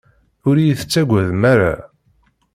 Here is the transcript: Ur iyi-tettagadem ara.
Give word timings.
Ur 0.47 0.55
iyi-tettagadem 0.57 1.41
ara. 1.53 1.73